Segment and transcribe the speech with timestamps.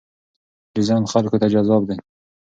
[0.73, 1.97] ډیزاین خلکو ته جذاب دی.